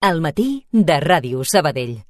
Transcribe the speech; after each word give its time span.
al 0.00 0.22
matí 0.24 0.66
de 0.72 0.96
Ràdio 0.98 1.44
Sabadell. 1.44 2.09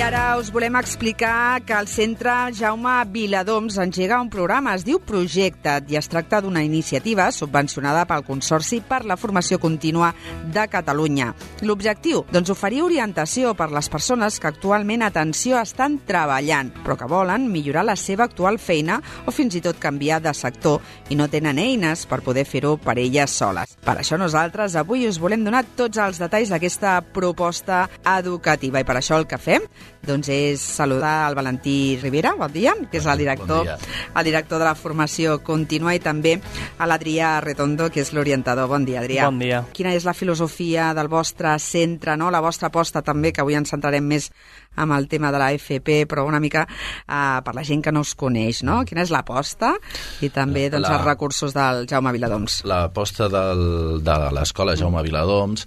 Ara 0.00 0.38
us 0.40 0.48
volem 0.48 0.78
explicar 0.78 1.60
que 1.68 1.74
el 1.76 1.86
centre 1.86 2.32
Jaume 2.56 2.94
Viladoms 3.12 3.76
engega 3.78 4.16
un 4.22 4.30
programa, 4.32 4.72
es 4.74 4.82
diu 4.86 4.96
Projecta't, 5.04 5.90
i 5.92 5.98
es 6.00 6.08
tracta 6.08 6.40
d'una 6.40 6.62
iniciativa 6.64 7.26
subvencionada 7.30 8.06
pel 8.08 8.24
Consorci 8.24 8.80
per 8.80 9.02
la 9.04 9.18
Formació 9.20 9.58
Contínua 9.60 10.08
de 10.54 10.64
Catalunya. 10.72 11.34
L'objectiu? 11.68 12.24
Doncs 12.32 12.48
oferir 12.54 12.80
orientació 12.86 13.52
per 13.58 13.68
les 13.74 13.90
persones 13.92 14.40
que 14.40 14.48
actualment, 14.48 15.04
atenció, 15.04 15.60
estan 15.60 16.00
treballant, 16.08 16.72
però 16.80 16.96
que 16.96 17.10
volen 17.10 17.50
millorar 17.52 17.84
la 17.84 17.98
seva 18.00 18.24
actual 18.24 18.58
feina 18.58 19.02
o 19.26 19.36
fins 19.36 19.60
i 19.60 19.62
tot 19.62 19.78
canviar 19.78 20.22
de 20.24 20.32
sector 20.34 20.80
i 21.12 21.20
no 21.20 21.28
tenen 21.28 21.60
eines 21.60 22.06
per 22.08 22.22
poder 22.24 22.46
fer-ho 22.48 22.78
per 22.80 22.96
elles 22.98 23.36
soles. 23.36 23.76
Per 23.84 23.98
això 24.00 24.16
nosaltres 24.18 24.80
avui 24.80 25.04
us 25.06 25.20
volem 25.20 25.44
donar 25.44 25.66
tots 25.76 26.00
els 26.00 26.24
detalls 26.24 26.50
d'aquesta 26.50 26.96
proposta 27.12 27.84
educativa 28.16 28.80
i 28.80 28.88
per 28.88 28.96
això 28.96 29.20
el 29.20 29.28
que 29.28 29.38
fem 29.38 29.68
doncs 30.06 30.28
és 30.32 30.60
saludar 30.60 31.28
el 31.28 31.34
Valentí 31.36 31.98
Rivera, 32.02 32.34
bon 32.38 32.52
dia, 32.52 32.72
que 32.90 32.98
és 32.98 33.06
el 33.06 33.18
director, 33.20 33.66
Bon 33.66 34.18
el 34.20 34.24
director 34.24 34.58
de 34.58 34.64
la 34.64 34.74
formació 34.74 35.38
contínua 35.44 35.94
i 35.94 36.00
també 36.00 36.38
a 36.78 36.86
l'Adrià 36.88 37.40
Retondo, 37.44 37.90
que 37.90 38.00
és 38.00 38.12
l'orientador. 38.16 38.68
Bon 38.68 38.84
dia, 38.84 39.00
Adrià. 39.02 39.26
Bon 39.28 39.38
dia. 39.38 39.62
Quina 39.72 39.92
és 39.94 40.04
la 40.08 40.14
filosofia 40.16 40.92
del 40.94 41.08
vostre 41.08 41.56
centre, 41.58 42.16
no? 42.16 42.30
la 42.30 42.40
vostra 42.40 42.68
aposta 42.68 43.02
també, 43.02 43.32
que 43.32 43.40
avui 43.44 43.54
ens 43.58 43.70
centrarem 43.70 44.04
més 44.06 44.30
amb 44.76 44.92
el 44.94 45.08
tema 45.10 45.32
de 45.34 45.38
la 45.42 45.50
FP, 45.52 46.04
però 46.06 46.24
una 46.26 46.38
mica 46.40 46.62
uh, 46.66 47.40
per 47.44 47.54
la 47.56 47.64
gent 47.66 47.82
que 47.82 47.92
no 47.92 48.00
us 48.06 48.14
coneix, 48.14 48.62
no? 48.62 48.80
Quina 48.86 49.02
és 49.02 49.10
l'aposta 49.10 49.74
i 50.22 50.30
també 50.30 50.68
doncs, 50.70 50.86
La- 50.88 50.96
els 50.96 51.04
recursos 51.08 51.52
del 51.54 51.86
Jaume 51.90 52.12
Viladoms. 52.14 52.60
L'aposta 52.70 53.28
del, 53.28 53.98
de 54.06 54.16
l'escola 54.36 54.76
Jaume 54.78 55.02
Viladoms 55.02 55.66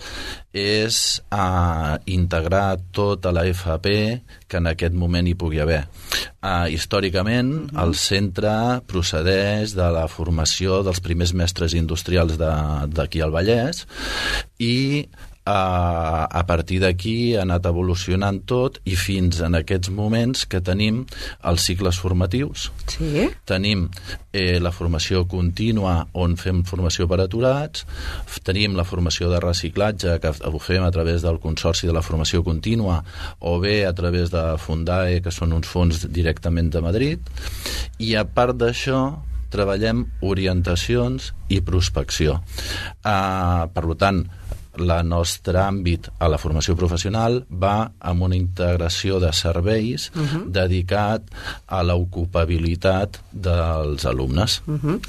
és 0.53 0.97
a 1.33 1.97
integrar 2.05 2.77
tota 2.93 3.31
la 3.33 3.41
FP 3.49 4.21
que 4.47 4.59
en 4.61 4.69
aquest 4.69 4.93
moment 4.93 5.25
hi 5.27 5.33
pugui 5.33 5.59
haver. 5.63 5.81
Uh, 6.43 6.69
històricament, 6.69 7.71
el 7.81 7.95
centre 7.97 8.53
procedeix 8.87 9.73
de 9.73 9.89
la 9.95 10.05
formació 10.07 10.83
dels 10.85 11.01
primers 11.01 11.33
mestres 11.33 11.73
industrials 11.73 12.37
de- 12.37 12.87
d'aquí 12.93 13.21
al 13.25 13.33
Vallès 13.33 13.87
i 14.61 15.07
a, 15.45 16.25
a 16.25 16.43
partir 16.47 16.79
d'aquí 16.83 17.35
ha 17.35 17.43
anat 17.43 17.65
evolucionant 17.69 18.41
tot 18.49 18.79
i 18.87 18.95
fins 18.99 19.41
en 19.43 19.57
aquests 19.59 19.91
moments 19.93 20.45
que 20.49 20.61
tenim 20.63 21.03
els 21.43 21.65
cicles 21.67 21.99
formatius 21.99 22.69
Sí? 22.93 23.27
tenim 23.47 23.87
eh, 24.31 24.59
la 24.63 24.71
formació 24.71 25.23
contínua 25.29 25.95
on 26.13 26.35
fem 26.39 26.63
formació 26.67 27.07
per 27.09 27.19
aturats, 27.23 27.85
tenim 28.43 28.77
la 28.77 28.85
formació 28.87 29.29
de 29.31 29.39
reciclatge 29.43 30.17
que 30.23 30.31
ho 30.49 30.59
fem 30.59 30.83
a 30.83 30.91
través 30.91 31.23
del 31.23 31.39
Consorci 31.43 31.87
de 31.87 31.95
la 31.95 32.03
Formació 32.05 32.43
Contínua 32.43 33.01
o 33.39 33.59
bé 33.59 33.83
a 33.85 33.93
través 33.93 34.31
de 34.33 34.43
Fundae, 34.59 35.21
que 35.23 35.31
són 35.31 35.53
uns 35.55 35.69
fons 35.69 36.05
directament 36.09 36.71
de 36.73 36.81
Madrid, 36.83 37.31
i 37.99 38.13
a 38.19 38.25
part 38.25 38.57
d'això 38.59 39.03
treballem 39.53 40.07
orientacions 40.25 41.29
i 41.53 41.59
prospecció. 41.61 42.39
Uh, 43.05 43.69
per 43.69 43.85
tant, 44.01 44.23
la 44.81 45.01
nostre 45.05 45.59
àmbit 45.61 46.09
a 46.17 46.27
la 46.31 46.39
formació 46.41 46.75
professional 46.77 47.43
va 47.49 47.91
amb 47.99 48.25
una 48.25 48.37
integració 48.37 49.19
de 49.21 49.31
serveis 49.33 50.09
uh 50.15 50.21
-huh. 50.21 50.43
dedicat 50.47 51.21
a 51.67 51.83
l'ocupabilitat 51.83 53.19
dels 53.31 54.05
alumnes. 54.05 54.61
Uh 54.65 54.79
-huh. 54.81 54.99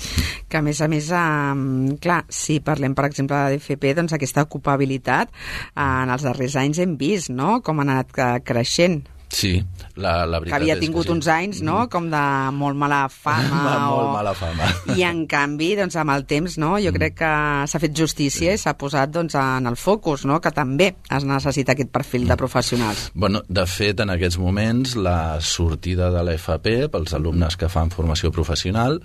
Que 0.48 0.58
a 0.58 0.62
més 0.62 0.80
a 0.80 0.88
més, 0.88 1.10
um, 1.10 1.96
clar, 1.98 2.24
si 2.28 2.60
parlem 2.60 2.94
per 2.94 3.04
exemple 3.06 3.36
de 3.36 3.56
l'FP, 3.56 3.94
doncs 3.94 4.12
aquesta 4.12 4.42
ocupabilitat 4.42 5.28
uh, 5.76 6.02
en 6.02 6.10
els 6.10 6.22
darrers 6.22 6.56
anys 6.56 6.78
hem 6.78 6.96
vist, 6.96 7.28
no?, 7.30 7.60
com 7.60 7.78
ha 7.78 7.82
anat 7.82 8.08
uh, 8.18 8.38
creixent. 8.44 9.13
Sí, 9.32 9.58
la, 9.96 10.24
la 10.26 10.38
Que 10.38 10.46
veritat 10.46 10.60
havia 10.60 10.74
és 10.76 10.82
tingut 10.82 11.04
que 11.04 11.08
sí. 11.08 11.12
Mm. 11.12 11.16
uns 11.16 11.28
anys, 11.30 11.60
no?, 11.66 11.76
com 11.90 12.08
de 12.10 12.22
molt 12.54 12.78
mala 12.78 13.04
fama. 13.24 13.62
Molt 13.88 14.08
o... 14.08 14.12
mala 14.14 14.34
fama. 14.38 14.68
I 14.96 15.04
en 15.06 15.24
canvi, 15.30 15.72
doncs, 15.78 15.96
amb 16.00 16.14
el 16.14 16.26
temps, 16.30 16.58
no?, 16.62 16.74
jo 16.82 16.92
crec 16.94 17.18
que 17.22 17.32
s'ha 17.70 17.82
fet 17.82 17.94
justícia 17.96 18.54
i 18.54 18.60
s'ha 18.60 18.74
posat, 18.78 19.12
doncs, 19.14 19.36
en 19.38 19.70
el 19.70 19.78
focus, 19.80 20.26
no?, 20.28 20.40
que 20.44 20.52
també 20.54 20.92
es 21.14 21.26
necessita 21.28 21.74
aquest 21.74 21.92
perfil 21.94 22.28
de 22.30 22.38
professionals. 22.40 23.08
Bueno, 23.14 23.44
de 23.48 23.66
fet, 23.70 24.02
en 24.04 24.14
aquests 24.14 24.38
moments, 24.42 24.96
la 24.96 25.40
sortida 25.44 26.10
de 26.14 26.24
l'FP 26.24 26.90
pels 26.94 27.14
alumnes 27.16 27.58
que 27.58 27.70
fan 27.72 27.92
formació 27.94 28.32
professional, 28.34 29.00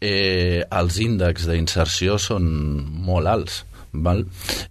eh, 0.00 0.62
els 0.70 1.00
índexs 1.02 1.48
d'inserció 1.50 2.18
són 2.22 2.46
molt 3.08 3.30
alts. 3.30 3.62
Val? 3.92 4.24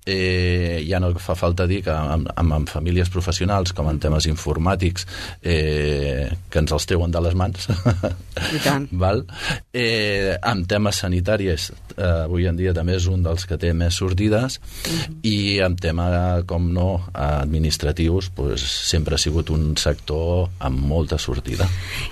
Eh, 0.06 0.84
ja 0.88 1.00
no 1.04 1.12
fa 1.20 1.36
falta 1.36 1.68
dir 1.68 1.82
que 1.86 1.94
amb, 1.94 2.30
amb, 2.36 2.54
amb 2.60 2.70
famílies 2.70 3.10
professionals 3.14 3.74
com 3.76 3.90
en 3.92 4.00
temes 4.00 4.28
informàtics 4.30 5.08
eh, 5.42 6.28
que 6.50 6.62
ens 6.62 6.74
els 6.76 6.88
treuen 6.90 7.12
de 7.12 7.22
les 7.24 7.36
mans 7.38 7.70
I 7.70 8.62
tant. 8.64 8.88
Val? 9.04 9.24
Eh, 9.74 10.36
amb 10.42 10.68
temes 10.70 11.04
sanitaris 11.04 11.72
eh, 11.98 12.24
avui 12.26 12.48
en 12.50 12.58
dia 12.60 12.74
també 12.78 12.98
és 12.98 13.08
un 13.12 13.24
dels 13.26 13.46
que 13.48 13.58
té 13.60 13.74
més 13.78 13.98
sortides 13.98 14.60
i 15.28 15.60
amb 15.64 15.80
tema, 15.82 16.08
com 16.48 16.70
no, 16.74 16.90
administratius 17.14 18.32
pues, 18.36 18.64
sempre 18.64 19.16
ha 19.16 19.22
sigut 19.22 19.52
un 19.54 19.76
sector 19.78 20.48
amb 20.64 20.84
molta 20.88 21.18
sortida. 21.22 21.68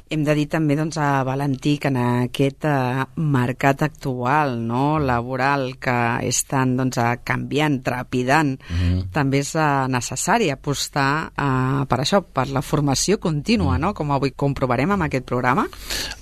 Hem 0.09 0.25
de 0.25 0.35
dir 0.37 0.47
també 0.51 0.77
doncs, 0.77 0.97
a 1.01 1.23
Valentí 1.27 1.77
que 1.81 1.91
en 1.91 1.99
aquest 2.01 2.67
eh, 2.69 3.05
mercat 3.15 3.85
actual 3.85 4.57
no, 4.65 4.97
laboral 4.99 5.75
que 5.81 5.97
és 6.25 6.41
tan 6.49 6.75
doncs, 6.79 6.94
eh, 6.97 7.19
canviant, 7.23 7.81
trepidant, 7.83 8.59
Mhm. 8.69 9.09
també 9.11 9.39
és 9.39 9.53
eh, 9.55 9.87
necessari 9.89 10.49
apostar 10.49 11.31
eh, 11.37 11.85
per 11.87 11.99
això, 11.99 12.23
per 12.23 12.47
la 12.49 12.61
formació 12.61 13.19
contínua, 13.19 13.77
no? 13.77 13.93
com 13.93 14.11
avui 14.11 14.31
comprovarem 14.31 14.91
amb 14.91 15.03
aquest 15.03 15.25
programa. 15.25 15.67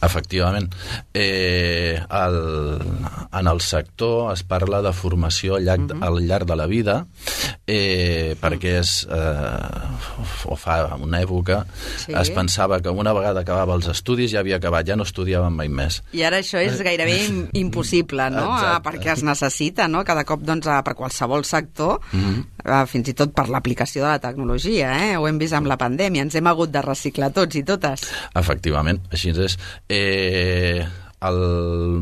Efectivament. 0.01 0.73
Eh, 1.13 1.99
el, 2.09 2.81
en 3.31 3.47
el 3.47 3.61
sector 3.61 4.31
es 4.33 4.43
parla 4.43 4.81
de 4.81 4.91
formació 4.93 5.55
al 5.55 5.65
llarg, 5.65 5.93
al 6.01 6.19
llarg 6.27 6.45
de 6.49 6.55
la 6.55 6.65
vida 6.67 7.05
eh, 7.67 8.35
perquè 8.41 8.79
és, 8.81 9.07
eh, 9.09 10.47
o 10.49 10.55
fa 10.59 10.95
una 10.99 11.21
època 11.23 11.65
Sí. 11.97 12.13
es 12.13 12.29
pensava 12.31 12.79
que 12.81 12.89
una 12.89 13.13
vegada 13.13 13.41
acabava 13.41 13.75
els 13.75 13.87
estudis 13.87 14.31
ja 14.31 14.39
havia 14.39 14.57
acabat, 14.57 14.85
ja 14.87 14.95
no 14.95 15.03
estudiàvem 15.03 15.53
mai 15.55 15.69
més. 15.69 16.01
I 16.13 16.23
ara 16.23 16.39
això 16.39 16.59
és 16.59 16.81
gairebé 16.83 17.25
im- 17.27 17.47
impossible, 17.53 18.29
no? 18.31 18.43
Exacte. 18.55 18.67
Ah, 18.73 18.81
perquè 18.83 19.13
es 19.13 19.23
necessita, 19.23 19.87
no? 19.87 20.03
Cada 20.03 20.23
cop, 20.25 20.41
doncs, 20.41 20.62
ah, 20.67 20.81
per 20.85 20.95
qualsevol 20.95 21.45
sector, 21.45 21.99
ah, 22.65 22.85
fins 22.85 23.09
i 23.09 23.13
tot 23.13 23.33
per 23.35 23.47
l'aplicació 23.49 24.03
de 24.03 24.09
la 24.09 24.23
tecnologia, 24.23 24.91
eh? 25.05 25.15
Ho 25.17 25.27
hem 25.27 25.37
vist 25.37 25.53
amb 25.53 25.67
la 25.67 25.77
pandèmia, 25.77 26.23
ens 26.23 26.35
hem 26.35 26.47
hagut 26.47 26.71
de 26.71 26.81
reciclar 26.81 27.31
tots 27.35 27.55
i 27.55 27.63
totes. 27.63 28.07
Efectivament, 28.35 29.01
així 29.11 29.33
és. 29.33 29.57
Eh, 29.89 30.85
el 31.23 31.39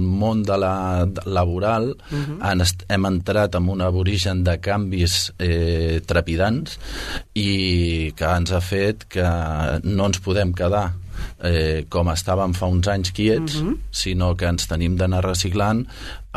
món 0.02 0.42
de 0.44 0.58
la 0.58 1.06
de- 1.06 1.26
laboral 1.26 1.92
uh 1.92 2.18
-huh. 2.18 2.38
han 2.42 2.62
est 2.62 2.86
hem 2.90 3.06
entrat 3.06 3.56
en 3.56 3.70
un 3.70 3.82
aborigen 3.82 4.44
de 4.44 4.58
canvis 4.60 5.34
eh, 5.38 6.02
trepidants 6.06 6.80
i 7.34 8.14
que 8.16 8.26
ens 8.26 8.52
ha 8.52 8.62
fet 8.62 9.06
que 9.08 9.28
no 9.84 10.06
ens 10.06 10.20
podem 10.20 10.54
quedar 10.54 10.94
eh, 11.44 11.86
com 11.90 12.08
estàvem 12.08 12.54
fa 12.54 12.66
uns 12.66 12.88
anys 12.88 13.12
quiets, 13.12 13.56
uh 13.56 13.68
-huh. 13.68 13.78
sinó 13.92 14.36
que 14.36 14.46
ens 14.46 14.68
tenim 14.68 14.96
d'anar 14.98 15.24
reciclant 15.24 15.88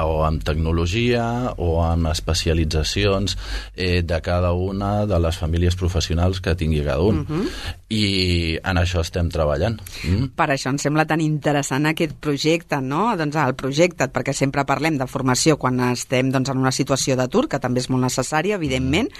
o 0.02 0.24
amb 0.26 0.42
tecnologia 0.42 1.54
o 1.56 1.78
amb 1.84 2.10
especialitzacions 2.10 3.36
eh, 3.76 4.02
de 4.02 4.20
cada 4.24 4.52
una 4.52 5.06
de 5.06 5.20
les 5.22 5.38
famílies 5.38 5.76
professionals 5.78 6.40
que 6.40 6.56
tingui 6.58 6.82
cada 6.82 7.00
un. 7.00 7.20
Uh 7.20 7.26
-huh. 7.28 7.48
I 7.94 8.58
en 8.66 8.80
això 8.80 9.02
estem 9.04 9.28
treballant. 9.32 9.76
Mm? 10.02 10.32
Per 10.36 10.48
això 10.50 10.72
ens 10.72 10.84
sembla 10.86 11.06
tan 11.08 11.22
interessant 11.22 11.86
aquest 11.90 12.16
projecte, 12.22 12.80
no? 12.82 13.06
Doncs 13.18 13.38
el 13.40 13.54
projecte, 13.58 14.08
perquè 14.12 14.34
sempre 14.36 14.64
parlem 14.68 14.98
de 14.98 15.08
formació 15.10 15.56
quan 15.60 15.78
estem 15.90 16.32
doncs, 16.34 16.50
en 16.50 16.62
una 16.62 16.72
situació 16.74 17.16
d'atur, 17.18 17.46
que 17.50 17.60
també 17.62 17.82
és 17.84 17.90
molt 17.92 18.06
necessària, 18.06 18.58
evidentment, 18.58 19.10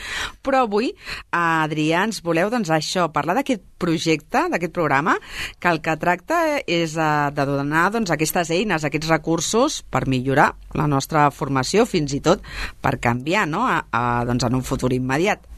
però 0.43 0.65
avui, 0.67 0.91
Adrià, 1.35 2.05
ens 2.09 2.23
voleu 2.25 2.51
doncs, 2.53 2.73
això, 2.75 3.07
parlar 3.15 3.39
d'aquest 3.39 3.63
projecte, 3.79 4.47
d'aquest 4.51 4.75
programa, 4.75 5.17
que 5.61 5.71
el 5.71 5.81
que 5.85 5.97
tracta 6.01 6.41
és 6.67 6.97
eh, 6.97 7.11
de 7.37 7.49
donar 7.49 7.89
doncs, 7.95 8.13
aquestes 8.15 8.51
eines, 8.55 8.85
aquests 8.85 9.11
recursos 9.13 9.83
per 9.91 10.07
millorar 10.11 10.53
la 10.75 10.89
nostra 10.91 11.29
formació, 11.35 11.87
fins 11.87 12.15
i 12.17 12.23
tot 12.25 12.45
per 12.83 12.99
canviar 13.03 13.47
no? 13.51 13.67
a, 13.69 13.83
a, 13.91 14.05
doncs, 14.29 14.49
en 14.49 14.61
un 14.61 14.65
futur 14.67 14.93
immediat. 14.97 15.51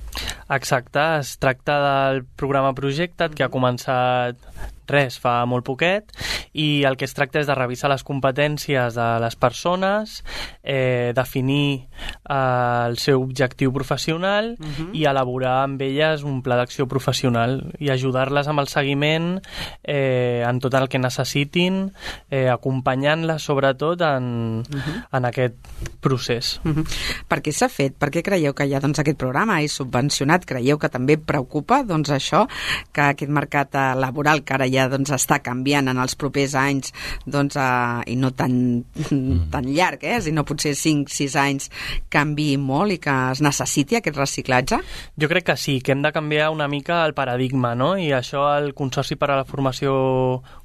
Exacte, 0.48 1.02
es 1.18 1.38
tracta 1.42 1.80
del 1.82 2.20
programa 2.38 2.70
Projecta't 2.76 3.34
que 3.34 3.42
ha 3.42 3.50
començat 3.50 4.38
res, 4.86 5.16
fa 5.18 5.40
molt 5.50 5.66
poquet, 5.66 6.12
i 6.56 6.84
el 6.88 6.96
que 6.96 7.04
es 7.04 7.12
tracta 7.12 7.42
és 7.42 7.48
de 7.48 7.54
revisar 7.54 7.90
les 7.92 8.04
competències 8.06 8.96
de 8.96 9.06
les 9.20 9.36
persones, 9.36 10.22
eh, 10.62 11.12
definir 11.14 11.86
eh, 12.24 12.86
el 12.86 12.96
seu 13.02 13.20
objectiu 13.20 13.72
professional 13.72 14.56
uh 14.58 14.66
-huh. 14.66 14.88
i 14.92 15.04
elaborar 15.04 15.64
amb 15.64 15.82
elles 15.82 16.22
un 16.22 16.42
pla 16.42 16.56
d'acció 16.56 16.86
professional 16.88 17.74
i 17.78 17.90
ajudar-les 17.90 18.48
amb 18.48 18.60
el 18.60 18.68
seguiment 18.68 19.40
eh, 19.84 20.42
en 20.46 20.60
tot 20.60 20.74
el 20.74 20.88
que 20.88 20.98
necessitin, 20.98 21.92
eh, 22.30 22.48
acompanyant-les 22.48 23.42
sobretot 23.42 24.00
en, 24.00 24.64
uh 24.64 24.76
-huh. 24.76 25.06
en 25.12 25.24
aquest 25.24 25.54
procés. 26.00 26.60
Uh 26.64 26.72
-huh. 26.72 26.86
Per 27.28 27.42
què 27.42 27.52
s'ha 27.52 27.68
fet? 27.68 27.94
Per 27.98 28.10
què 28.10 28.22
creieu 28.22 28.54
que 28.54 28.64
hi 28.64 28.74
ha 28.74 28.80
doncs, 28.80 28.98
aquest 28.98 29.18
programa? 29.18 29.62
És 29.62 29.72
subvencionat? 29.72 30.44
Creieu 30.44 30.78
que 30.78 30.88
també 30.88 31.18
preocupa 31.18 31.82
doncs, 31.82 32.10
això, 32.10 32.48
que 32.92 33.00
aquest 33.00 33.30
mercat 33.30 33.74
eh, 33.74 33.94
laboral 33.94 34.42
que 34.42 34.54
ara 34.54 34.68
ja 34.68 34.88
doncs, 34.88 35.10
està 35.10 35.40
canviant 35.42 35.88
en 35.88 35.98
els 35.98 36.14
propers 36.14 36.45
anys 36.54 36.92
doncs, 37.26 37.56
eh, 37.56 38.12
i 38.12 38.16
no 38.16 38.30
tan, 38.36 38.84
mm. 39.10 39.48
tan 39.50 39.66
llarg, 39.72 40.04
eh? 40.04 40.20
si 40.22 40.32
no 40.32 40.44
potser 40.46 40.76
5-6 40.78 41.36
anys 41.40 41.70
canvi 42.12 42.54
molt 42.60 42.94
i 42.94 43.00
que 43.02 43.16
es 43.32 43.42
necessiti 43.42 43.98
aquest 43.98 44.18
reciclatge? 44.18 44.80
Jo 45.18 45.30
crec 45.32 45.48
que 45.50 45.56
sí, 45.60 45.80
que 45.80 45.92
hem 45.92 46.02
de 46.04 46.12
canviar 46.14 46.50
una 46.54 46.68
mica 46.68 47.04
el 47.06 47.14
paradigma, 47.14 47.74
no? 47.74 47.96
i 47.98 48.12
això 48.14 48.46
el 48.56 48.72
Consorci 48.76 49.16
per 49.16 49.30
a 49.32 49.40
la 49.40 49.48
Formació 49.48 49.96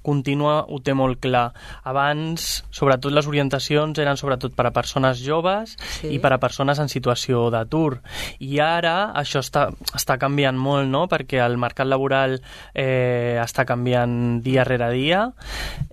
Contínua 0.02 0.66
ho 0.68 0.80
té 0.82 0.96
molt 0.98 1.20
clar. 1.22 1.52
Abans, 1.88 2.64
sobretot 2.74 3.14
les 3.14 3.28
orientacions 3.30 4.00
eren 4.02 4.18
sobretot 4.18 4.56
per 4.58 4.66
a 4.68 4.74
persones 4.74 5.22
joves 5.22 5.76
sí. 6.00 6.10
i 6.16 6.20
per 6.22 6.34
a 6.34 6.40
persones 6.42 6.82
en 6.82 6.90
situació 6.90 7.50
d'atur. 7.54 8.00
I 8.42 8.58
ara 8.66 9.12
això 9.18 9.44
està, 9.46 9.68
està 9.98 10.18
canviant 10.22 10.58
molt, 10.58 10.90
no? 10.90 11.06
perquè 11.12 11.42
el 11.46 11.60
mercat 11.62 11.90
laboral 11.90 12.40
eh, 12.74 13.38
està 13.42 13.66
canviant 13.70 14.42
dia 14.42 14.66
rere 14.68 14.90
dia 14.96 15.28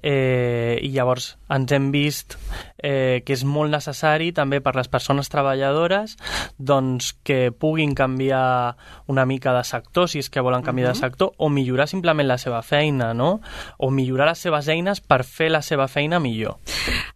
eh, 0.02 0.78
i 0.82 0.90
llavors 0.94 1.36
ens 1.48 1.72
hem 1.72 1.90
vist 1.92 2.36
eh, 2.78 3.22
que 3.24 3.34
és 3.34 3.44
molt 3.44 3.72
necessari 3.72 4.30
també 4.36 4.60
per 4.64 4.74
les 4.76 4.88
persones 4.88 5.30
treballadores 5.32 6.16
doncs, 6.58 7.12
que 7.24 7.50
puguin 7.50 7.94
canviar 7.98 8.76
una 9.06 9.26
mica 9.26 9.54
de 9.56 9.64
sector, 9.64 10.08
si 10.08 10.22
és 10.22 10.30
que 10.30 10.44
volen 10.44 10.62
canviar 10.62 10.90
uh 10.90 10.92
-huh. 10.92 11.00
de 11.00 11.06
sector, 11.08 11.32
o 11.36 11.48
millorar 11.48 11.88
simplement 11.88 12.28
la 12.28 12.38
seva 12.38 12.62
feina, 12.62 13.14
no? 13.14 13.40
o 13.78 13.90
millorar 13.90 14.28
les 14.28 14.38
seves 14.38 14.68
eines 14.68 15.00
per 15.00 15.24
fer 15.24 15.50
la 15.50 15.62
seva 15.62 15.88
feina 15.88 16.20
millor. 16.20 16.58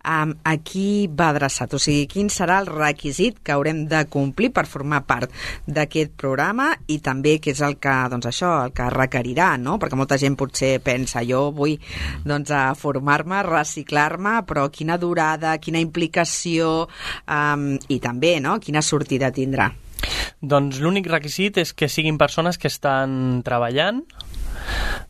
Um, 0.04 0.34
a 0.42 0.56
qui 0.56 1.06
va 1.06 1.28
adreçat? 1.28 1.74
O 1.74 1.78
sigui, 1.78 2.08
quin 2.10 2.28
serà 2.28 2.58
el 2.58 2.66
requisit 2.66 3.38
que 3.38 3.52
haurem 3.52 3.86
de 3.86 4.04
complir 4.10 4.50
per 4.52 4.66
formar 4.66 5.04
part 5.06 5.30
d'aquest 5.66 6.16
programa 6.16 6.72
i 6.88 6.98
també 6.98 7.38
què 7.38 7.52
és 7.52 7.60
el 7.60 7.78
que, 7.78 8.08
doncs 8.10 8.26
això, 8.26 8.64
el 8.64 8.72
que 8.72 8.90
requerirà, 8.90 9.56
no? 9.58 9.78
Perquè 9.78 9.94
molta 9.94 10.18
gent 10.18 10.36
potser 10.36 10.80
pensa, 10.82 11.22
jo 11.22 11.52
vull 11.54 11.78
doncs, 12.24 12.41
a 12.50 12.72
formar-me, 12.74 13.42
reciclar-me, 13.46 14.40
però 14.48 14.66
quina 14.72 14.98
durada, 14.98 15.54
quina 15.62 15.82
implicació 15.82 16.88
um, 17.28 17.70
i 17.88 18.00
també 18.02 18.38
no? 18.40 18.58
quina 18.58 18.82
sortida 18.82 19.30
tindrà. 19.30 19.70
Doncs 20.42 20.80
l'únic 20.82 21.06
requisit 21.06 21.60
és 21.62 21.70
que 21.76 21.86
siguin 21.86 22.18
persones 22.18 22.58
que 22.58 22.70
estan 22.72 23.42
treballant 23.46 24.02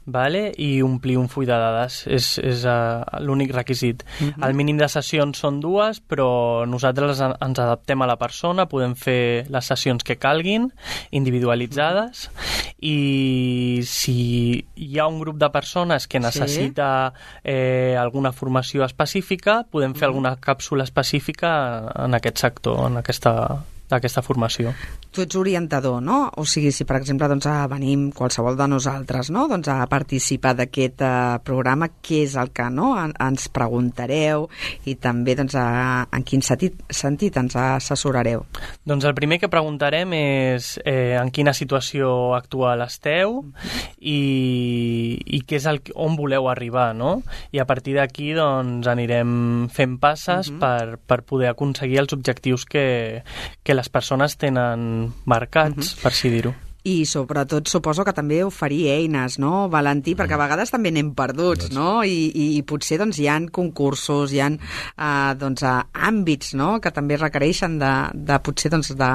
vale? 0.04 0.52
i 0.58 0.82
omplir 0.82 1.16
un 1.18 1.28
full 1.30 1.46
de 1.46 1.56
dades 1.58 2.02
és, 2.10 2.26
és 2.42 2.64
uh, 2.66 3.02
l'únic 3.22 3.52
requisit 3.54 4.02
uh 4.02 4.26
-huh. 4.26 4.46
el 4.48 4.54
mínim 4.54 4.78
de 4.78 4.88
sessions 4.88 5.38
són 5.38 5.60
dues 5.60 6.02
però 6.02 6.66
nosaltres 6.66 7.20
ens 7.20 7.58
adaptem 7.58 8.02
a 8.02 8.06
la 8.06 8.16
persona 8.16 8.66
podem 8.66 8.94
fer 8.94 9.46
les 9.48 9.64
sessions 9.64 10.02
que 10.02 10.16
calguin 10.16 10.72
individualitzades 11.10 12.30
-huh. 12.30 12.74
i 12.80 13.82
si 13.84 14.64
hi 14.74 14.98
ha 14.98 15.06
un 15.06 15.20
grup 15.20 15.36
de 15.38 15.50
persones 15.50 16.06
que 16.06 16.20
necessita 16.20 17.12
sí. 17.14 17.40
eh, 17.44 17.96
alguna 17.98 18.32
formació 18.32 18.84
específica 18.84 19.64
podem 19.70 19.94
fer 19.94 19.98
uh 19.98 20.02
-huh. 20.02 20.06
alguna 20.06 20.36
càpsula 20.40 20.82
específica 20.84 21.92
en 22.04 22.14
aquest 22.14 22.38
sector, 22.38 22.86
en 22.86 22.96
aquesta 22.96 23.64
d'aquesta 23.92 24.22
formació. 24.24 24.72
Tu 25.12 25.24
ets 25.26 25.36
orientador, 25.36 26.00
no? 26.02 26.24
O 26.40 26.46
sigui, 26.48 26.72
si 26.72 26.86
per 26.88 26.98
exemple 26.98 27.28
doncs, 27.28 27.46
venim 27.70 28.10
qualsevol 28.16 28.56
de 28.56 28.68
nosaltres 28.70 29.30
no? 29.34 29.46
doncs, 29.50 29.68
a 29.68 29.86
participar 29.90 30.54
d'aquest 30.58 31.02
uh, 31.04 31.38
programa, 31.44 31.88
què 32.02 32.22
és 32.26 32.36
el 32.40 32.52
que 32.54 32.68
no? 32.72 32.92
En, 33.00 33.12
ens 33.20 33.48
preguntareu 33.52 34.48
i 34.88 34.96
també 35.00 35.36
doncs, 35.38 35.56
a, 35.58 36.06
en 36.12 36.24
quin 36.26 36.44
sentit, 36.44 36.78
sentit 36.92 37.36
ens 37.40 37.56
assessorareu? 37.58 38.46
Doncs 38.88 39.06
el 39.08 39.16
primer 39.18 39.38
que 39.42 39.50
preguntarem 39.52 40.14
és 40.16 40.74
eh, 40.84 41.18
en 41.20 41.32
quina 41.34 41.54
situació 41.56 42.32
actual 42.36 42.84
esteu 42.86 43.40
i, 43.98 44.18
i 45.22 45.42
què 45.46 45.60
és 45.60 45.68
el, 45.70 45.82
on 45.94 46.16
voleu 46.18 46.48
arribar, 46.50 46.90
no? 46.96 47.18
I 47.52 47.62
a 47.62 47.68
partir 47.68 47.98
d'aquí 47.98 48.32
doncs, 48.36 48.88
anirem 48.90 49.68
fent 49.72 49.98
passes 50.02 50.48
uh 50.48 50.54
-huh. 50.54 50.60
per, 50.62 50.98
per 50.98 51.22
poder 51.22 51.50
aconseguir 51.50 52.00
els 52.00 52.12
objectius 52.12 52.64
que, 52.64 53.22
que 53.62 53.74
les 53.82 53.90
persones 53.90 54.38
tenen 54.38 55.12
marcats, 55.26 55.74
uh 55.78 55.96
-huh. 55.96 56.02
per 56.02 56.12
si 56.14 56.30
dir-ho 56.30 56.54
i 56.82 57.04
sobretot 57.06 57.70
suposo 57.70 58.02
que 58.04 58.14
també 58.14 58.40
oferir 58.42 58.88
eines, 58.90 59.38
no, 59.42 59.68
Valentí? 59.70 60.16
Perquè 60.18 60.34
a 60.34 60.38
mm. 60.38 60.42
vegades 60.42 60.72
també 60.74 60.90
anem 60.90 61.12
perduts, 61.14 61.70
no? 61.74 62.02
I, 62.02 62.26
i, 62.34 62.46
i 62.58 62.62
potser 62.66 62.98
doncs, 62.98 63.20
hi 63.22 63.28
han 63.30 63.46
concursos, 63.54 64.32
hi 64.34 64.40
han 64.42 64.58
uh, 64.58 65.32
doncs, 65.38 65.62
uh, 65.62 65.84
àmbits 65.94 66.56
no? 66.58 66.74
que 66.82 66.90
també 66.94 67.18
requereixen 67.20 67.78
de, 67.78 67.92
de 68.14 68.38
potser 68.42 68.72
doncs, 68.74 68.92
de, 68.98 69.12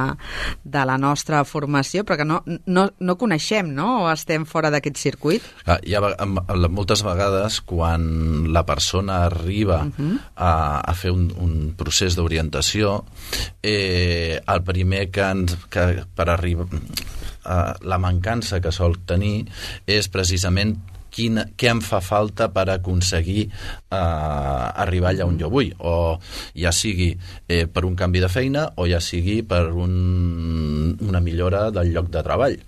de 0.63 0.85
la 0.87 0.97
nostra 1.01 1.43
formació, 1.47 2.05
però 2.07 2.19
que 2.21 2.27
no, 2.27 2.39
no, 2.65 2.87
no 2.99 3.17
coneixem, 3.19 3.73
no? 3.75 3.89
O 4.05 4.09
estem 4.13 4.47
fora 4.47 4.71
d'aquest 4.71 5.01
circuit? 5.01 5.43
Ah, 5.67 5.79
hi 5.83 5.97
ha, 5.97 6.01
moltes 6.71 7.03
vegades, 7.03 7.59
quan 7.67 8.47
la 8.53 8.63
persona 8.67 9.23
arriba 9.27 9.83
uh 9.83 9.91
-huh. 9.91 10.17
a, 10.35 10.51
a 10.79 10.93
fer 10.93 11.11
un, 11.11 11.31
un 11.35 11.73
procés 11.77 12.15
d'orientació, 12.15 13.03
eh, 13.61 14.39
el 14.47 14.63
primer 14.63 15.09
que, 15.11 15.21
ens, 15.21 15.57
que 15.69 16.05
per 16.15 16.29
arribar 16.29 16.67
eh, 17.47 17.73
la 17.88 17.97
mancança 18.03 18.61
que 18.61 18.75
sol 18.75 18.99
tenir 19.07 19.47
és 19.88 20.11
precisament 20.11 20.75
quina, 21.17 21.47
què 21.57 21.71
em 21.71 21.81
fa 21.81 21.99
falta 22.03 22.49
per 22.53 22.67
aconseguir 22.73 23.47
eh, 23.47 23.97
arribar 23.97 25.13
allà 25.13 25.27
on 25.29 25.39
jo 25.41 25.49
vull, 25.53 25.73
o 25.79 26.17
ja 26.53 26.73
sigui 26.75 27.13
eh, 27.47 27.65
per 27.65 27.85
un 27.88 27.97
canvi 27.97 28.23
de 28.23 28.31
feina 28.31 28.67
o 28.75 28.88
ja 28.89 29.01
sigui 29.03 29.41
per 29.47 29.65
un, 29.73 30.95
una 31.07 31.23
millora 31.23 31.69
del 31.71 31.94
lloc 31.95 32.11
de 32.13 32.25
treball. 32.25 32.59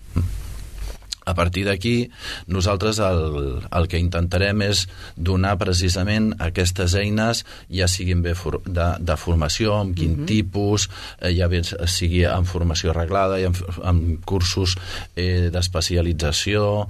A 1.30 1.36
partir 1.38 1.66
d'aquí, 1.68 2.10
nosaltres 2.50 3.00
el, 3.06 3.22
el 3.70 3.88
que 3.92 4.02
intentarem 4.02 4.64
és 4.66 4.86
donar 5.16 5.56
precisament 5.62 6.32
aquestes 6.42 6.96
eines, 6.98 7.44
ja 7.70 7.90
siguin 7.92 8.24
bé 8.26 8.34
for, 8.38 8.60
de, 8.66 8.88
de 9.00 9.18
formació, 9.20 9.76
amb 9.78 9.96
quin 9.98 10.16
mhm. 10.16 10.22
-huh. 10.24 10.28
tipus, 10.28 10.90
eh, 11.22 11.34
ja 11.38 11.48
bé 11.48 11.62
sigui 11.64 12.26
en 12.26 12.46
formació 12.46 12.92
arreglada, 12.92 13.40
i 13.40 13.46
en, 13.46 13.56
en 13.84 14.18
cursos 14.26 14.76
eh, 15.16 15.50
d'especialització, 15.54 16.88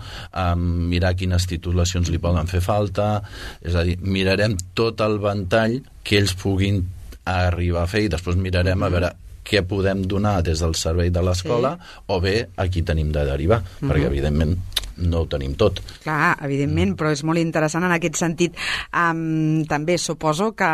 mirar 0.57 1.15
quines 1.15 1.47
titulacions 1.47 2.09
li 2.09 2.17
poden 2.17 2.47
fer 2.47 2.61
falta, 2.61 3.21
és 3.61 3.75
a 3.75 3.83
dir, 3.83 3.97
mirarem 4.01 4.57
tot 4.73 5.01
el 5.01 5.19
ventall 5.19 5.81
que 6.03 6.17
ells 6.17 6.33
puguin 6.33 6.85
arribar 7.25 7.83
a 7.83 7.87
fer 7.87 8.03
i 8.03 8.09
després 8.09 8.35
mirarem 8.35 8.83
a 8.83 8.89
mhm. 8.89 8.93
veure 8.93 9.28
què 9.49 9.63
podem 9.67 10.03
donar 10.05 10.39
des 10.45 10.61
del 10.61 10.75
servei 10.77 11.09
de 11.09 11.23
l'escola 11.25 11.75
sí. 11.75 12.03
o 12.13 12.19
bé 12.21 12.35
a 12.55 12.67
qui 12.69 12.83
tenim 12.85 13.11
de 13.11 13.25
derivar, 13.25 13.59
uh 13.59 13.65
-huh. 13.65 13.89
perquè 13.89 14.05
evidentment 14.05 14.57
no 14.99 15.23
ho 15.23 15.27
tenim 15.27 15.55
tot. 15.55 15.79
Clar, 16.03 16.37
evidentment, 16.43 16.91
mm. 16.91 16.97
però 16.99 17.11
és 17.11 17.23
molt 17.23 17.39
interessant 17.39 17.85
en 17.87 17.95
aquest 17.95 18.19
sentit. 18.19 18.55
Um, 18.93 19.65
també 19.69 19.97
suposo 19.97 20.51
que 20.51 20.69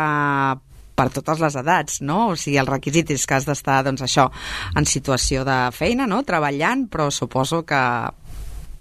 per 0.96 1.10
totes 1.12 1.42
les 1.44 1.56
edats, 1.60 2.00
no? 2.00 2.30
O 2.32 2.36
sigui, 2.40 2.56
el 2.58 2.66
requisit 2.66 3.10
és 3.10 3.26
que 3.28 3.36
has 3.36 3.46
d'estar, 3.48 3.82
doncs 3.84 4.02
això, 4.02 4.30
en 4.74 4.88
situació 4.88 5.44
de 5.44 5.70
feina, 5.76 6.06
no? 6.06 6.22
Treballant, 6.26 6.88
però 6.88 7.10
suposo 7.12 7.62
que 7.68 7.80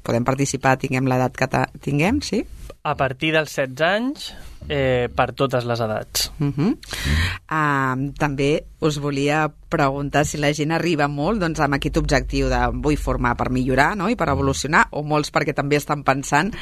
podem 0.06 0.24
participar, 0.24 0.78
tinguem 0.80 1.10
l'edat 1.10 1.36
que 1.36 1.50
tinguem, 1.84 2.22
sí? 2.22 2.46
A 2.86 2.94
partir 2.94 3.32
dels 3.34 3.50
16 3.58 3.82
anys 3.82 4.30
eh, 4.70 5.10
per 5.14 5.32
totes 5.38 5.66
les 5.66 5.80
edats. 5.82 6.32
Uh 6.40 6.52
-huh. 6.54 6.72
uh, 7.50 8.14
també 8.18 8.66
us 8.80 9.00
volia 9.00 9.52
preguntar 9.70 10.26
si 10.26 10.38
la 10.38 10.54
gent 10.54 10.72
arriba 10.72 11.08
molt 11.08 11.40
doncs, 11.40 11.60
amb 11.60 11.74
aquest 11.74 11.98
objectiu 11.98 12.50
de 12.50 12.60
vull 12.74 12.98
formar 12.98 13.36
per 13.36 13.50
millorar 13.50 13.98
no? 13.98 14.10
i 14.10 14.16
per 14.16 14.30
evolucionar, 14.30 14.88
o 14.92 15.04
molts 15.04 15.32
perquè 15.32 15.54
també 15.54 15.76
estan 15.76 16.04
pensant 16.04 16.54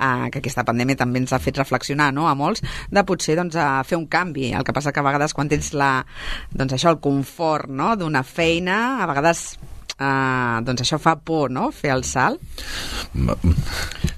uh, 0.00 0.28
que 0.30 0.38
aquesta 0.38 0.64
pandèmia 0.64 0.96
també 0.96 1.18
ens 1.18 1.32
ha 1.32 1.38
fet 1.38 1.56
reflexionar 1.56 2.12
no? 2.12 2.28
a 2.28 2.34
molts 2.34 2.62
de 2.90 3.04
potser 3.04 3.36
doncs, 3.36 3.56
a 3.56 3.84
fer 3.84 3.98
un 3.98 4.06
canvi. 4.06 4.52
El 4.52 4.64
que 4.64 4.72
passa 4.72 4.92
que 4.92 5.00
a 5.00 5.02
vegades 5.02 5.34
quan 5.34 5.48
tens 5.48 5.72
la, 5.72 6.04
doncs, 6.50 6.72
això, 6.72 6.90
el 6.90 7.00
confort 7.00 7.68
no? 7.68 7.96
d'una 7.96 8.22
feina, 8.22 9.02
a 9.02 9.06
vegades 9.06 9.58
eh, 9.98 10.58
doncs 10.64 10.84
això 10.84 10.98
fa 11.02 11.16
por, 11.18 11.52
no?, 11.54 11.68
fer 11.74 11.92
el 11.94 12.04
salt. 12.06 12.42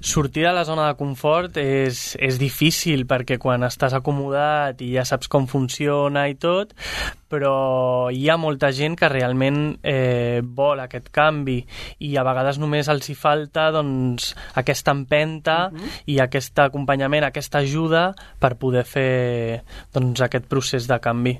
Sortir 0.00 0.46
de 0.46 0.54
la 0.56 0.64
zona 0.64 0.88
de 0.88 0.96
confort 0.98 1.56
és, 1.60 2.14
és 2.20 2.38
difícil 2.40 3.06
perquè 3.08 3.38
quan 3.40 3.64
estàs 3.66 3.96
acomodat 3.96 4.80
i 4.84 4.94
ja 4.94 5.04
saps 5.08 5.28
com 5.30 5.48
funciona 5.50 6.26
i 6.30 6.36
tot, 6.40 6.74
però 7.30 8.10
hi 8.10 8.26
ha 8.28 8.36
molta 8.40 8.72
gent 8.74 8.96
que 8.98 9.10
realment 9.12 9.60
eh, 9.86 10.40
vol 10.42 10.82
aquest 10.82 11.10
canvi 11.14 11.60
i 12.06 12.14
a 12.18 12.24
vegades 12.26 12.58
només 12.58 12.90
els 12.90 13.06
hi 13.06 13.14
falta 13.14 13.68
doncs, 13.74 14.32
aquesta 14.58 14.96
empenta 14.96 15.58
uh 15.68 15.76
-huh. 15.76 15.90
i 16.06 16.18
aquest 16.20 16.58
acompanyament, 16.58 17.24
aquesta 17.24 17.58
ajuda 17.58 18.14
per 18.38 18.56
poder 18.56 18.84
fer 18.84 19.62
doncs, 19.92 20.20
aquest 20.20 20.46
procés 20.46 20.88
de 20.88 20.98
canvi 20.98 21.38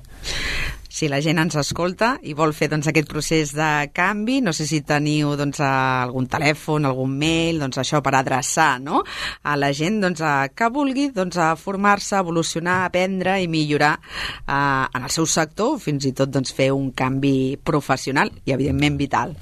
si 0.91 1.07
la 1.07 1.21
gent 1.23 1.39
ens 1.39 1.55
escolta 1.55 2.11
i 2.27 2.35
vol 2.35 2.51
fer 2.55 2.67
doncs, 2.71 2.89
aquest 2.91 3.07
procés 3.09 3.53
de 3.55 3.69
canvi, 3.95 4.41
no 4.43 4.51
sé 4.53 4.67
si 4.67 4.81
teniu 4.83 5.33
doncs, 5.39 5.61
algun 5.63 6.27
telèfon, 6.31 6.85
algun 6.89 7.15
mail, 7.17 7.61
doncs, 7.63 7.79
això 7.79 8.01
per 8.03 8.13
adreçar 8.19 8.75
no? 8.83 9.03
a 9.47 9.55
la 9.55 9.71
gent 9.77 10.01
doncs, 10.03 10.21
a, 10.21 10.35
que 10.51 10.69
vulgui 10.73 11.09
doncs, 11.15 11.39
a 11.39 11.53
formar-se, 11.55 12.19
evolucionar, 12.19 12.81
aprendre 12.89 13.39
i 13.39 13.47
millorar 13.51 13.93
eh, 13.95 14.51
en 14.51 15.01
el 15.01 15.11
seu 15.13 15.29
sector, 15.29 15.77
fins 15.79 16.09
i 16.09 16.15
tot 16.17 16.33
doncs, 16.33 16.51
fer 16.55 16.73
un 16.75 16.91
canvi 16.91 17.55
professional 17.63 18.33
i, 18.43 18.51
evidentment, 18.51 18.99
vital. 18.99 19.37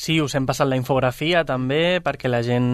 Sí, 0.00 0.14
us 0.24 0.32
hem 0.32 0.46
passat 0.48 0.64
la 0.64 0.78
infografia 0.80 1.42
també 1.44 2.00
perquè 2.00 2.30
la 2.30 2.38
gent 2.40 2.68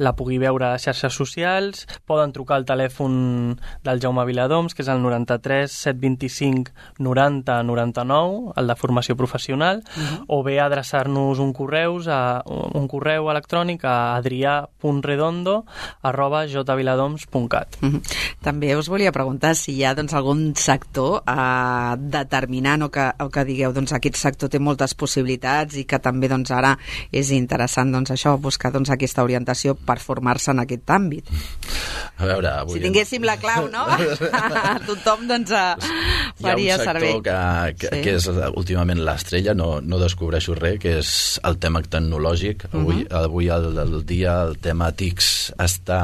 la 0.00 0.14
pugui 0.16 0.38
veure 0.40 0.64
a 0.64 0.70
les 0.72 0.86
xarxes 0.86 1.12
socials. 1.12 1.82
Poden 2.08 2.32
trucar 2.32 2.56
al 2.56 2.64
telèfon 2.64 3.58
del 3.84 4.00
Jaume 4.00 4.24
Viladoms, 4.24 4.72
que 4.72 4.80
és 4.80 4.88
el 4.88 5.02
93 5.04 5.68
725 5.68 6.72
90 7.04 7.58
99, 7.68 8.54
el 8.56 8.72
de 8.72 8.76
formació 8.80 9.16
professional, 9.20 9.82
uh 9.84 10.00
-huh. 10.00 10.24
o 10.28 10.42
bé 10.42 10.56
adreçar-nos 10.60 11.38
un 11.38 11.52
correu 11.52 12.00
a 12.08 12.42
un 12.46 12.88
correu 12.88 13.30
electrònic 13.30 13.84
a 13.84 14.16
adrià.redondo 14.16 15.66
arroba 16.02 16.46
jviladoms.cat. 16.46 17.76
Uh 17.82 17.88
-huh. 17.88 18.00
També 18.40 18.76
us 18.76 18.88
volia 18.88 19.12
preguntar 19.12 19.54
si 19.54 19.72
hi 19.72 19.84
ha 19.84 19.94
doncs, 19.94 20.14
algun 20.14 20.54
sector 20.56 21.22
eh, 21.26 21.96
determinant 21.98 22.82
o 22.82 22.90
que, 22.90 23.12
o 23.18 23.28
que 23.28 23.44
digueu 23.44 23.72
doncs, 23.72 23.92
aquest 23.92 24.16
sector 24.16 24.48
té 24.48 24.58
moltes 24.58 24.94
possibilitats 24.94 25.76
i 25.76 25.84
que 25.84 25.98
també 25.98 26.29
doncs, 26.30 26.52
ara 26.54 26.76
és 27.12 27.32
interessant 27.36 27.92
doncs, 27.92 28.14
això 28.14 28.36
buscar 28.40 28.72
doncs, 28.74 28.92
aquesta 28.94 29.24
orientació 29.26 29.74
per 29.74 29.98
formar-se 30.02 30.54
en 30.54 30.64
aquest 30.64 30.94
àmbit. 30.94 31.30
A 32.20 32.28
veure, 32.28 32.52
avui... 32.64 32.78
Si 32.78 32.84
tinguéssim 32.84 33.24
la 33.26 33.36
clau, 33.40 33.68
no? 33.72 33.86
Tothom 34.88 35.26
doncs, 35.30 35.54
faria 36.40 36.78
servei. 36.80 37.16
Hi 37.16 37.18
ha 37.18 37.18
un 37.18 37.24
sector 37.24 37.24
que, 37.26 37.40
que, 37.80 37.94
sí. 37.94 38.02
que 38.04 38.16
és 38.18 38.28
últimament 38.60 39.02
l'estrella, 39.06 39.56
no, 39.56 39.70
no 39.80 40.00
descobreixo 40.02 40.56
res, 40.58 40.78
que 40.82 40.98
és 41.00 41.12
el 41.48 41.58
tema 41.62 41.82
tecnològic. 41.82 42.68
Avui, 42.72 43.02
uh 43.02 43.08
-huh. 43.08 43.24
avui 43.24 43.48
el, 43.48 43.72
el 43.78 44.04
dia 44.06 44.42
el 44.46 44.58
tema 44.58 44.92
TICS 44.92 45.52
està 45.58 46.00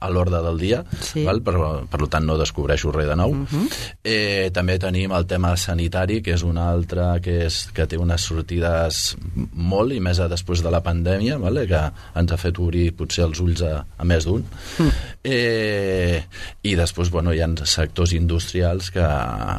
a 0.00 0.10
l'ordre 0.10 0.40
del 0.44 0.58
dia, 0.60 0.82
sí. 1.00 1.24
val? 1.26 1.40
Per, 1.44 1.54
per 1.90 2.08
tant 2.10 2.26
no 2.26 2.38
descobreixo 2.40 2.92
res 2.94 3.08
de 3.08 3.16
nou. 3.16 3.32
Uh 3.32 3.46
-huh. 3.46 3.66
eh, 4.04 4.50
també 4.52 4.78
tenim 4.78 5.12
el 5.12 5.26
tema 5.26 5.56
sanitari, 5.56 6.20
que 6.22 6.34
és 6.34 6.42
un 6.42 6.58
altre 6.58 7.20
que, 7.20 7.46
és, 7.46 7.68
que 7.74 7.86
té 7.86 7.96
unes 7.96 8.20
sortides 8.20 9.16
molt, 9.52 9.92
i 9.92 10.00
més 10.00 10.18
després 10.18 10.62
de 10.62 10.70
la 10.70 10.82
pandèmia, 10.82 11.38
vale? 11.38 11.66
que 11.66 11.80
ens 12.14 12.32
ha 12.32 12.36
fet 12.36 12.58
obrir 12.58 12.92
potser 12.92 13.24
els 13.24 13.40
ulls 13.40 13.62
a, 13.62 13.84
a 13.98 14.04
més 14.04 14.24
d'un. 14.24 14.44
Uh-huh. 14.78 14.92
Eh, 15.24 16.22
I 16.62 16.74
després 16.74 17.10
bueno, 17.10 17.32
hi 17.32 17.40
ha 17.40 17.48
sectors 17.64 18.12
industrials 18.12 18.90
que, 18.90 19.06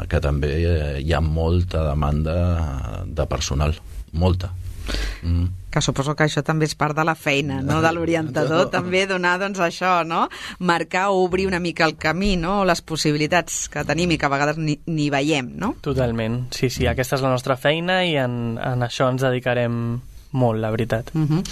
que 0.09 0.19
també 0.19 0.99
hi 1.01 1.13
ha 1.13 1.21
molta 1.21 1.83
demanda 1.89 3.05
de 3.05 3.25
personal, 3.25 3.75
molta. 4.11 4.51
Mm 5.23 5.58
que 5.69 5.81
suposo 5.85 6.15
que 6.17 6.25
això 6.25 6.43
també 6.45 6.67
és 6.69 6.75
part 6.77 6.97
de 6.97 7.05
la 7.05 7.15
feina, 7.15 7.59
no? 7.65 7.79
de 7.83 7.91
l'orientador, 7.93 8.67
també 8.73 9.05
donar 9.09 9.37
doncs, 9.41 9.61
això, 9.61 9.99
no? 10.07 10.25
marcar 10.59 11.09
o 11.13 11.21
obrir 11.23 11.47
una 11.47 11.61
mica 11.61 11.85
el 11.85 11.95
camí, 12.01 12.35
no? 12.37 12.63
les 12.65 12.81
possibilitats 12.81 13.67
que 13.71 13.85
tenim 13.87 14.15
i 14.15 14.19
que 14.19 14.27
a 14.27 14.33
vegades 14.33 14.57
ni, 14.57 14.79
ni 14.89 15.09
veiem. 15.13 15.53
No? 15.59 15.75
Totalment, 15.85 16.47
sí, 16.55 16.71
sí, 16.73 16.87
aquesta 16.89 17.19
és 17.19 17.25
la 17.25 17.33
nostra 17.33 17.57
feina 17.59 18.01
i 18.05 18.15
en, 18.19 18.57
en 18.57 18.85
això 18.87 19.09
ens 19.13 19.25
dedicarem 19.25 19.99
molt, 20.31 20.59
la 20.59 20.71
veritat. 20.71 21.11
Uh 21.13 21.21
-huh. 21.21 21.43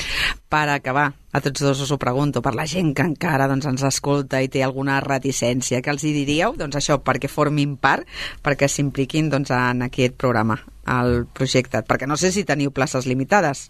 Per 0.50 0.70
acabar, 0.70 1.14
a 1.32 1.42
tots 1.42 1.62
dos 1.62 1.82
us 1.82 1.92
ho 1.92 1.98
pregunto, 1.98 2.42
per 2.42 2.56
la 2.56 2.66
gent 2.66 2.94
que 2.96 3.02
encara 3.02 3.48
doncs, 3.48 3.66
ens 3.66 3.84
escolta 3.84 4.42
i 4.42 4.48
té 4.48 4.64
alguna 4.64 5.00
reticència, 5.02 5.82
que 5.82 5.90
els 5.90 6.04
hi 6.04 6.14
diríeu? 6.14 6.56
Doncs 6.58 6.76
això, 6.76 7.02
perquè 7.04 7.28
formin 7.28 7.78
part, 7.78 8.08
perquè 8.44 8.68
s'impliquin 8.68 9.30
doncs, 9.30 9.52
en 9.52 9.82
aquest 9.82 10.16
programa, 10.16 10.60
al 10.86 11.26
projecte, 11.34 11.84
perquè 11.84 12.08
no 12.08 12.18
sé 12.18 12.32
si 12.32 12.44
teniu 12.44 12.72
places 12.72 13.06
limitades. 13.06 13.70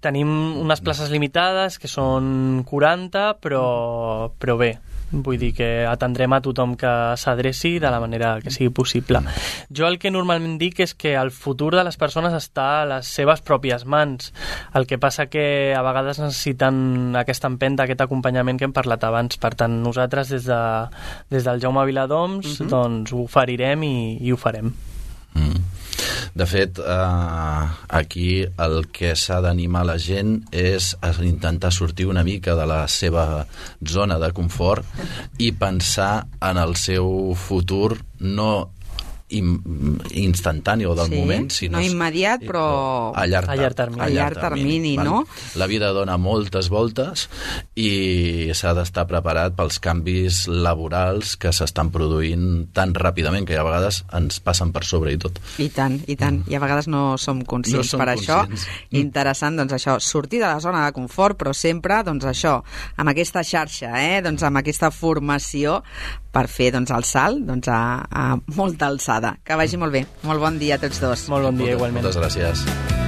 Tenim 0.00 0.28
unes 0.60 0.80
places 0.80 1.10
limitades, 1.10 1.78
que 1.78 1.88
són 1.88 2.64
40, 2.64 3.38
però, 3.40 4.32
però 4.38 4.56
bé, 4.56 4.78
Vull 5.22 5.38
dir 5.38 5.52
que 5.54 5.68
atendrem 5.86 6.32
a 6.34 6.40
tothom 6.44 6.74
que 6.80 6.90
s'adreci 7.20 7.78
de 7.82 7.90
la 7.92 8.00
manera 8.02 8.38
que 8.42 8.50
sigui 8.54 8.72
possible. 8.74 9.22
Jo 9.70 9.86
el 9.88 9.98
que 10.02 10.10
normalment 10.10 10.56
dic 10.58 10.80
és 10.84 10.94
que 10.98 11.14
el 11.20 11.30
futur 11.34 11.72
de 11.76 11.84
les 11.86 11.98
persones 12.00 12.34
està 12.34 12.66
a 12.82 12.88
les 12.88 13.06
seves 13.06 13.44
pròpies 13.46 13.86
mans. 13.86 14.32
El 14.74 14.88
que 14.90 14.98
passa 14.98 15.28
que 15.30 15.74
a 15.76 15.82
vegades 15.86 16.20
necessiten 16.22 17.14
aquesta 17.20 17.50
empenta, 17.50 17.84
aquest 17.84 18.04
acompanyament 18.04 18.58
que 18.58 18.68
hem 18.68 18.74
parlat 18.76 19.04
abans. 19.04 19.38
Per 19.40 19.54
tant, 19.58 19.80
nosaltres 19.84 20.32
des, 20.34 20.48
de, 20.48 20.62
des 21.30 21.46
del 21.46 21.62
Jaume 21.62 21.84
Viladoms 21.86 22.46
uh 22.46 22.50
mhm. 22.50 22.66
-huh. 22.66 22.70
doncs 22.70 23.12
ho 23.12 23.22
oferirem 23.24 23.82
i, 23.82 24.18
i 24.20 24.32
ho 24.32 24.36
farem. 24.36 24.72
Mm. 25.34 25.73
De 26.34 26.46
fet, 26.50 26.80
eh, 26.82 27.66
aquí 27.94 28.42
el 28.42 28.88
que 28.90 29.12
s'ha 29.14 29.38
d'animar 29.44 29.84
la 29.86 29.94
gent 30.02 30.40
és 30.50 30.90
intentar 31.22 31.70
sortir 31.70 32.08
una 32.10 32.24
mica 32.26 32.56
de 32.58 32.66
la 32.66 32.80
seva 32.90 33.46
zona 33.86 34.18
de 34.18 34.32
confort 34.34 34.82
i 35.38 35.52
pensar 35.54 36.26
en 36.42 36.58
el 36.58 36.74
seu 36.74 37.36
futur 37.38 38.00
no 38.18 38.50
instantani 39.30 40.84
o 40.84 40.94
del 40.94 41.08
sí, 41.08 41.16
moment, 41.16 41.48
sinó... 41.50 41.78
No 41.78 41.84
immediat, 41.84 42.42
però... 42.44 43.12
A 43.16 43.24
llarg, 43.26 43.48
a 43.48 43.56
llarg 43.56 43.76
termini. 43.78 44.02
A 44.04 44.08
llarg 44.12 44.40
termini, 44.40 44.96
val? 44.98 45.08
no? 45.08 45.20
La 45.56 45.66
vida 45.70 45.90
dona 45.96 46.16
moltes 46.20 46.68
voltes 46.72 47.26
i 47.80 48.52
s'ha 48.54 48.74
d'estar 48.76 49.06
preparat 49.08 49.56
pels 49.56 49.80
canvis 49.82 50.44
laborals 50.50 51.34
que 51.40 51.54
s'estan 51.56 51.90
produint 51.94 52.66
tan 52.76 52.92
ràpidament 52.94 53.48
que 53.48 53.56
a 53.56 53.64
vegades 53.66 54.02
ens 54.14 54.42
passen 54.44 54.74
per 54.74 54.84
sobre 54.84 55.14
i 55.14 55.20
tot. 55.20 55.40
I 55.62 55.70
tant, 55.72 55.96
i 56.04 56.18
tant. 56.20 56.42
Mm. 56.42 56.52
I 56.52 56.58
a 56.58 56.62
vegades 56.62 56.90
no 56.92 57.16
som 57.20 57.40
conscients 57.48 57.88
no 57.88 57.96
som 57.96 58.04
per 58.04 58.10
conscients. 58.12 58.66
això. 58.68 58.84
Mm. 58.90 59.00
Interessant, 59.00 59.56
doncs 59.62 59.78
això, 59.78 59.96
sortir 60.04 60.42
de 60.44 60.50
la 60.50 60.60
zona 60.60 60.84
de 60.84 60.92
confort, 60.96 61.38
però 61.40 61.56
sempre, 61.56 62.02
doncs 62.04 62.28
això, 62.28 62.58
amb 63.00 63.14
aquesta 63.14 63.42
xarxa, 63.46 63.94
eh? 64.04 64.20
doncs 64.24 64.44
amb 64.44 64.60
aquesta 64.60 64.92
formació 64.92 65.80
per 66.34 66.48
fer 66.50 66.72
doncs, 66.74 66.90
el 66.90 67.06
salt 67.06 67.44
doncs, 67.46 67.68
a, 67.70 68.02
a 68.10 68.24
molta 68.58 68.88
alçada. 68.90 69.13
Que 69.44 69.58
vagi 69.60 69.80
molt 69.80 69.94
bé. 69.94 70.04
Molt 70.26 70.40
bon 70.42 70.58
dia 70.58 70.78
a 70.78 70.82
tots 70.82 71.00
dos. 71.02 71.28
Molt 71.28 71.50
bon 71.50 71.56
dia, 71.56 71.72
moltes, 71.74 71.80
igualment. 71.80 72.04
Moltes 72.04 72.20
gràcies. 72.22 73.03